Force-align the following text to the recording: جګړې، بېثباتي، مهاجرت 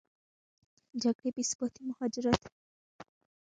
جګړې، 1.01 1.29
بېثباتي، 1.35 1.81
مهاجرت 1.89 2.41